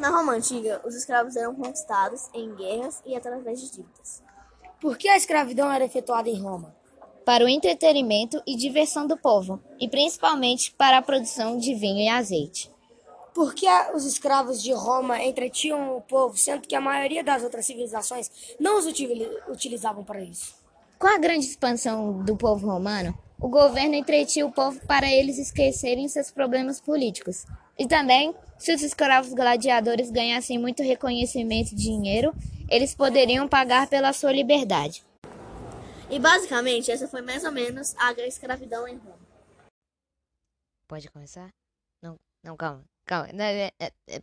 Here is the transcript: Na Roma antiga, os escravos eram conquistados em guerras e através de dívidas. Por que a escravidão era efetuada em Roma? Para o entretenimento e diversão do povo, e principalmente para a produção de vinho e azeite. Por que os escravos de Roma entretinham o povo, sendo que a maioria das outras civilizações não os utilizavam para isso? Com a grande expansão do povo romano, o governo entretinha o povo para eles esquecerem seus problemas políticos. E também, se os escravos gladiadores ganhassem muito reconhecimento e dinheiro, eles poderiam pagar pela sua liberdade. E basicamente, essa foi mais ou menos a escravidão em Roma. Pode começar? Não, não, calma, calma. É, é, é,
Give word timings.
Na 0.00 0.08
Roma 0.08 0.32
antiga, 0.32 0.80
os 0.82 0.94
escravos 0.94 1.36
eram 1.36 1.54
conquistados 1.54 2.30
em 2.32 2.54
guerras 2.54 3.02
e 3.04 3.14
através 3.14 3.60
de 3.60 3.70
dívidas. 3.70 4.22
Por 4.80 4.96
que 4.96 5.06
a 5.06 5.14
escravidão 5.14 5.70
era 5.70 5.84
efetuada 5.84 6.26
em 6.30 6.40
Roma? 6.40 6.74
Para 7.22 7.44
o 7.44 7.48
entretenimento 7.48 8.42
e 8.46 8.56
diversão 8.56 9.06
do 9.06 9.18
povo, 9.18 9.60
e 9.78 9.86
principalmente 9.86 10.72
para 10.72 10.96
a 10.96 11.02
produção 11.02 11.58
de 11.58 11.74
vinho 11.74 11.98
e 11.98 12.08
azeite. 12.08 12.70
Por 13.34 13.54
que 13.54 13.66
os 13.94 14.06
escravos 14.06 14.62
de 14.62 14.72
Roma 14.72 15.22
entretinham 15.22 15.94
o 15.94 16.00
povo, 16.00 16.34
sendo 16.34 16.66
que 16.66 16.74
a 16.74 16.80
maioria 16.80 17.22
das 17.22 17.42
outras 17.44 17.66
civilizações 17.66 18.30
não 18.58 18.78
os 18.78 18.86
utilizavam 18.86 20.02
para 20.02 20.22
isso? 20.22 20.54
Com 20.98 21.08
a 21.08 21.18
grande 21.18 21.44
expansão 21.44 22.22
do 22.24 22.38
povo 22.38 22.66
romano, 22.66 23.14
o 23.38 23.48
governo 23.48 23.94
entretinha 23.94 24.46
o 24.46 24.52
povo 24.52 24.80
para 24.86 25.10
eles 25.10 25.38
esquecerem 25.38 26.08
seus 26.08 26.30
problemas 26.30 26.80
políticos. 26.80 27.44
E 27.80 27.88
também, 27.88 28.34
se 28.58 28.74
os 28.74 28.82
escravos 28.82 29.32
gladiadores 29.32 30.10
ganhassem 30.10 30.58
muito 30.58 30.82
reconhecimento 30.82 31.72
e 31.72 31.74
dinheiro, 31.74 32.30
eles 32.68 32.94
poderiam 32.94 33.48
pagar 33.48 33.88
pela 33.88 34.12
sua 34.12 34.30
liberdade. 34.32 35.02
E 36.10 36.18
basicamente, 36.18 36.90
essa 36.90 37.08
foi 37.08 37.22
mais 37.22 37.42
ou 37.42 37.50
menos 37.50 37.96
a 37.96 38.12
escravidão 38.26 38.86
em 38.86 38.98
Roma. 38.98 39.18
Pode 40.86 41.10
começar? 41.10 41.48
Não, 42.02 42.18
não, 42.44 42.54
calma, 42.54 42.84
calma. 43.06 43.28
É, 43.42 43.72
é, 43.80 43.92
é, 44.08 44.20